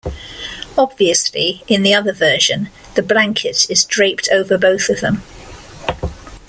[0.79, 5.21] Obviously, in the other version, the blanket is draped over both of them.